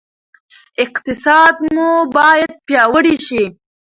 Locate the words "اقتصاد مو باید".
0.83-2.51